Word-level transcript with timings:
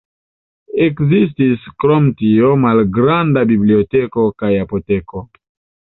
Ekzistis 0.85 1.67
krom 1.85 2.09
tio 2.23 2.51
malgranda 2.65 3.47
biblioteko 3.55 4.29
kaj 4.43 4.55
apoteko. 4.67 5.29